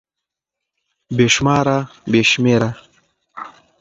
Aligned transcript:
بې 1.15 1.25
شماره 1.35 1.77
√ 1.95 2.09
بې 2.11 2.21
شمېره 2.31 2.69